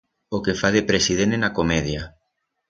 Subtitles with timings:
[0.35, 2.09] O que fa de president en a comedia.